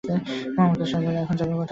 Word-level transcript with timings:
মমতাজ 0.55 0.87
সাহেব 0.91 1.03
বললেন, 1.05 1.23
এখন 1.23 1.35
যাবে 1.39 1.51
কোথায়? 1.51 1.69